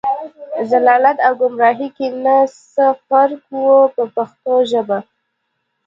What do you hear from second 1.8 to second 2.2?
کې